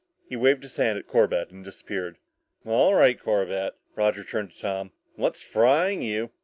[0.27, 2.17] He waved his hand at Corbett and disappeared.
[2.65, 4.93] "All right, Corbett," Roger turned to Tom.
[5.15, 6.31] "What's frying you?"